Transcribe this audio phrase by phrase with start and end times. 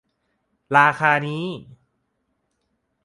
[0.75, 1.45] ราคานี้